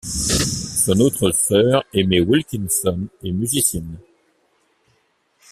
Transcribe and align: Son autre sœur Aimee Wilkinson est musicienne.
Son 0.03 0.99
autre 0.99 1.29
sœur 1.29 1.83
Aimee 1.93 2.21
Wilkinson 2.21 3.01
est 3.23 3.31
musicienne. 3.31 3.99